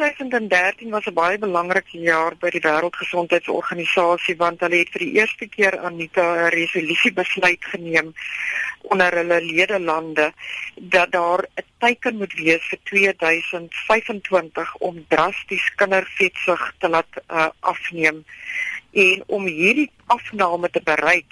[0.00, 5.46] 2013 was 'n baie belangrike jaar by die Wêreldgesondheidsorganisasie want hulle het vir die eerste
[5.56, 8.14] keer Anita 'n resolusie besluit geneem
[8.92, 10.32] onder hulle ledelande
[10.94, 18.24] dat daar 'n teiken moet wees vir 2025 om drasties kindervetsig te laat uh, afneem.
[18.92, 21.28] En om hierdie afname te bereik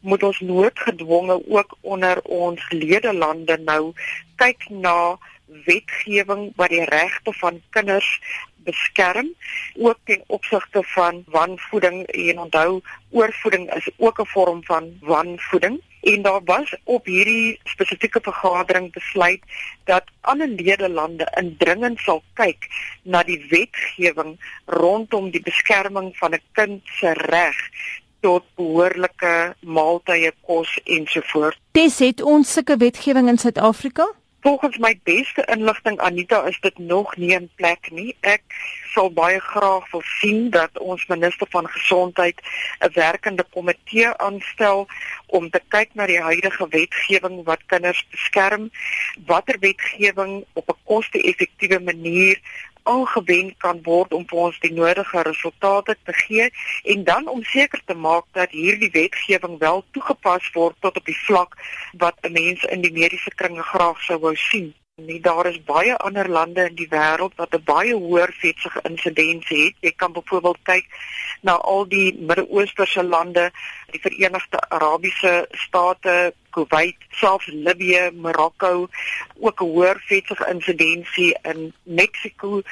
[0.00, 3.92] moet ons noodgedwonge ook onder ons ledelande nou
[4.36, 8.20] kyk na wetgewing wat die regte van kinders
[8.66, 9.28] beskerm
[9.74, 12.80] ook ten opsigte van wanvoeding en onthou
[13.10, 19.42] oorvoeding is ook 'n vorm van wanvoeding en daar was op hierdie spesifieke vergadering besluit
[19.84, 22.68] dat alle ledelande indringend sal kyk
[23.02, 27.56] na die wetgewing rondom die beskerming van 'n kind se reg
[28.20, 31.58] tot behoorlike maaltye, kos ensovoorts.
[31.72, 34.06] Dis het ons sulke wetgewing in Suid-Afrika?
[34.46, 38.12] Volgens my beste inligting Anita is dit nog nie in plek nie.
[38.20, 38.42] Ek
[38.92, 42.38] sal baie graag wil sien dat ons minister van gesondheid
[42.78, 44.86] 'n werkende komitee aanstel
[45.26, 48.70] om te kyk na die huidige wetgewing wat kinders beskerm,
[49.26, 52.38] watter wetgewing op 'n koste-effektiewe manier
[52.92, 56.48] aangewend kan word om vir ons die nodige resultate te gee
[56.94, 61.20] en dan om seker te maak dat hierdie wetgewing wel toegepas word tot op die
[61.26, 61.56] vlak
[62.04, 64.74] wat 'n mens in die mediese kringe graag sou wou sien.
[65.04, 69.64] Nie daar is baie ander lande in die wêreld wat 'n baie hoër vetsige insidensie
[69.64, 69.74] het.
[69.86, 70.86] Jy kan byvoorbeeld kyk
[71.42, 73.50] na al die Midde-Oosterse lande,
[73.90, 78.88] die Verenigde Arabiese State, Kuwait, selfs Libië, Marokko,
[79.40, 82.62] ook 'n hoër vetsige insidensie in Mexiko,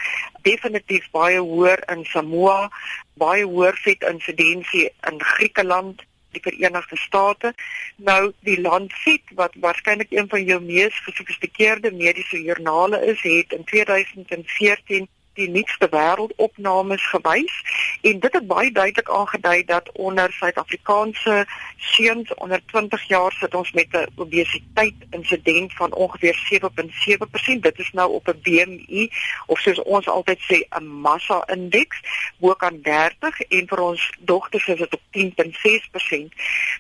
[0.43, 2.71] definitief baie hoër in Samoa,
[3.15, 6.03] baie hoër vet insidensie in Griekeland
[6.35, 7.55] die Verenigde State.
[7.97, 13.53] Nou die land Fit wat waarskynlik een van jou mees gesofistikeerde mediese joernale is, het
[13.53, 17.55] in 2014 die nuutste wêreldopnames gewys
[18.03, 23.73] en dit het baie duidelik aangedui dat onder Suid-Afrikaanse seuns onder 20 jaar sit ons
[23.73, 27.63] met 'n obesiteit insident van ongeveer 7.7%.
[27.63, 29.11] Dit is nou op 'n BMI
[29.47, 32.01] of soos ons altyd sê 'n massa indeks
[32.39, 36.35] bo kan 30 en vir ons dogters is dit op 10.6%.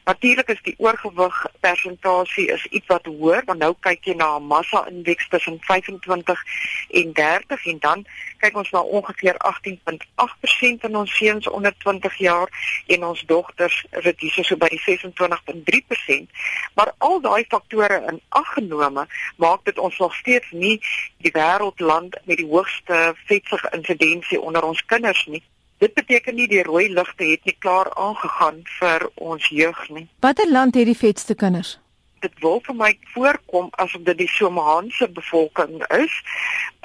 [0.04, 4.46] Natuurlik is die oorgewig persentasie is iets wat hoër want nou kyk jy na 'n
[4.46, 6.42] massa indeks tussen 25
[6.90, 8.06] en 30 en dan
[8.38, 12.50] kyk ons na ongeveer 18.8% in ons seuns onder 20 jaar
[12.86, 16.28] en ons dogters is dit hierso so by die 26.3%.
[16.74, 19.06] Maar al daai faktore in ag genome
[19.36, 20.80] maak dit ons nog steeds nie
[21.24, 25.42] die wêreldland met die hoogste vetsige insidensie onder ons kinders nie.
[25.78, 30.06] Dit beteken nie die rooi ligte het nie klaar aangegaan vir ons jeug nie.
[30.20, 31.78] Watter land het die vetste kinders?
[32.24, 36.14] Dit wil vir my voorkom asof dit die Somaliese bevolking is.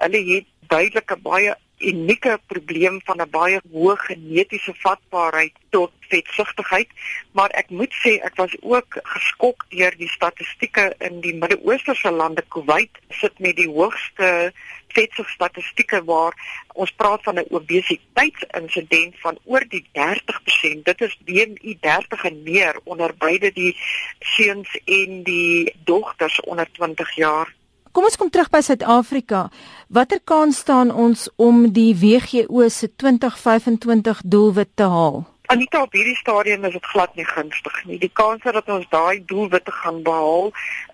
[0.04, 6.90] Hulle het duidelik 'n baie unieke probleem van 'n baie hoë genetiese vatbaarheid tot vetsigtigheid,
[7.32, 12.44] maar ek moet sê ek was ook geskok deur die statistieke in die Midde-Oosterse lande.
[12.48, 14.54] Kuwait sit met die hoogste
[14.88, 16.34] vetsig statistieke waar
[16.74, 20.86] ons praat van 'n obesiteitsinsident van oor die 30%.
[20.86, 23.78] Dit is BMI 30 en meer onder beide die
[24.20, 27.59] seuns en die dogters onder 20 jaar.
[27.92, 29.48] Kom ons kom terug by Suid-Afrika.
[29.90, 35.24] Watter kans staan ons om die WGO se 2025 doelwit te haal?
[35.52, 37.96] Anita, op hierdie stadium is dit glad nie gunstig nie.
[37.98, 40.52] Die kans dat ons daai doelwitte gaan behaal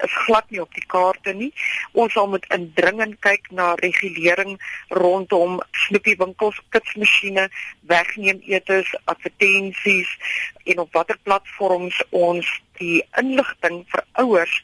[0.08, 1.50] is glad nie op die kaarte nie.
[1.92, 4.56] Ons sal moet indringend kyk na regulering
[4.96, 7.50] rondom snoepiewinkels, kitsmasjiene,
[7.92, 10.16] wegneem etes, advertensies
[10.64, 12.48] en op watter platforms ons
[12.80, 14.56] die inligting vir ouers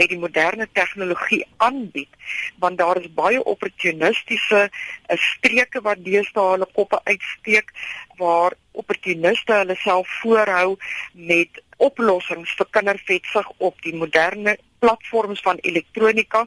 [0.00, 2.12] met die moderne tegnologie aanbied
[2.62, 7.72] want daar is baie opportunistiese eh, streke wat deesdae hulle koppe uitsteek
[8.18, 10.76] waar opportuniste hulle self voorhou
[11.12, 16.44] met oplossings vir kindervetsig op die moderne platforms van elektronika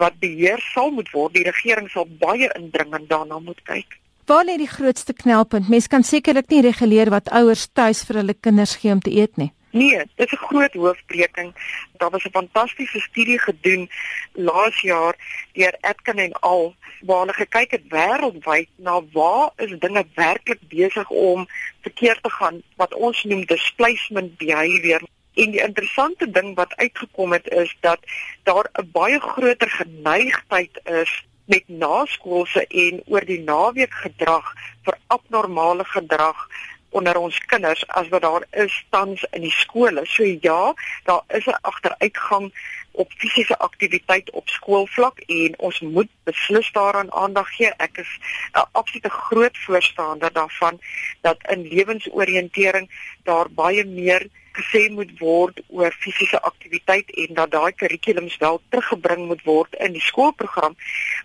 [0.00, 4.56] wat beheer sal moet word die regering sal baie indringend daarna moet kyk Waar lê
[4.58, 5.68] die grootste knelpunt?
[5.70, 9.38] Mens kan sekerlik nie reguleer wat ouers tuis vir hulle kinders gee om te eet
[9.38, 9.52] nie.
[9.70, 11.54] Nee, dit is 'n groot hoofbreking.
[11.96, 13.90] Daar was 'n fantastiese studie gedoen
[14.32, 15.14] laas jaar
[15.52, 21.10] deur Atkin en al waar hulle gekyk het wêreldwyd na waar is dinge werklik besig
[21.10, 21.46] om
[21.80, 25.02] verkeerd te gaan wat ons noem displacement behavior.
[25.34, 27.98] En die interessante ding wat uitgekom het is dat
[28.42, 34.52] daar 'n baie groter geneigtheid is met naskoolse en oor die naweek gedrag
[34.82, 36.48] vir abnormale gedrag
[36.90, 40.02] onder ons kinders as wat daar is tans in die skole.
[40.04, 40.74] So ja,
[41.04, 42.52] daar is 'n agteruitgang
[42.90, 47.72] op fisiese aktiwiteit op skoolvlak en ons moet beslis daaraan aandag gee.
[47.76, 48.18] Ek is
[48.52, 50.80] 'n absolute groot voorstander daarvan
[51.20, 52.90] dat in lewensoriëntering
[53.22, 59.26] daar baie meer gesê moet word oor fisiese aktiwiteit en dat daai kurrikulums wel teruggebring
[59.26, 60.76] moet word in die skoolprogram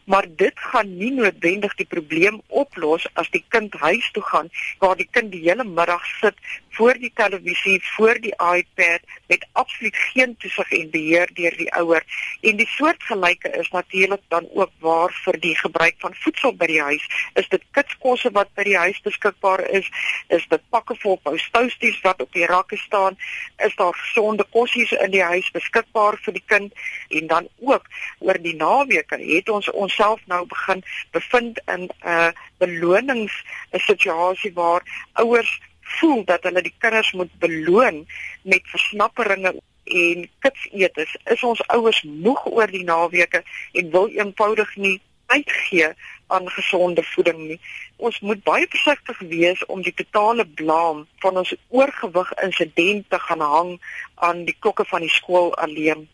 [0.03, 4.50] maar dit gaan nie noodwendig die probleem oplos as die kind huis toe gaan
[4.80, 6.36] waar die kind die hele middag sit
[6.72, 12.04] voor die televisie voor die iPad met absoluut geen toesig en beheer deur die ouer.
[12.42, 16.82] En die soortgelyke is natuurlik dan ook waar vir die gebruik van voedsel by die
[16.82, 17.08] huis.
[17.34, 19.90] Is dit kitskosse wat by die huis beskikbaar is?
[20.28, 21.20] Is dit pakke vol
[21.52, 23.18] pousties wat op die rakke staan?
[23.58, 26.74] Is daar gesonde kossies in die huis beskikbaar vir die kind?
[27.10, 27.88] En dan ook
[28.20, 33.34] oor die naweke het ons onsself nou begin bevind in 'n uh, belonings
[33.72, 34.82] 'n situasie waar
[35.14, 35.60] ouers
[36.01, 38.03] voel dat hulle die kinders moet beloon
[38.44, 39.53] met versnapperinge
[39.83, 43.44] en kitsetes is ons ouers moeg oor die naweke
[43.77, 44.98] en wil eenvoudig nie
[45.31, 45.94] uitgee
[46.27, 47.59] aan gesonde voeding nie.
[47.95, 53.44] Ons moet baie versigtig wees om die totale blame van ons oorgewig insident te gaan
[53.53, 53.71] hang
[54.15, 56.07] aan die klokke van die skool alleen.